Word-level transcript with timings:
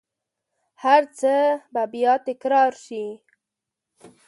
هرڅه 0.83 1.35
به 1.73 1.83
بیا 1.93 2.13
تکرارشي 2.27 3.05